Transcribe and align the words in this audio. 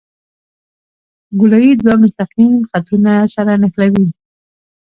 ګولایي 1.39 1.71
دوه 1.81 1.95
مستقیم 2.03 2.53
خطونه 2.69 3.13
سره 3.35 3.53
نښلوي 3.61 4.07